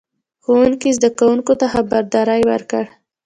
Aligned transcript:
ښوونکي 0.43 0.89
زده 0.97 1.09
کوونکو 1.19 1.53
ته 1.59 1.65
خبرداری 1.73 2.43
ورکړ. 2.51 2.83